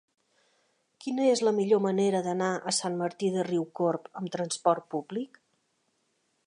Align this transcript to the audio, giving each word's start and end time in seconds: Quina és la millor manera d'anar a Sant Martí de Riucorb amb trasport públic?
Quina 1.03 1.27
és 1.33 1.43
la 1.47 1.53
millor 1.57 1.83
manera 1.87 2.21
d'anar 2.29 2.49
a 2.71 2.73
Sant 2.79 2.97
Martí 3.03 3.31
de 3.37 3.45
Riucorb 3.51 4.09
amb 4.23 4.35
trasport 4.37 4.89
públic? 4.97 5.41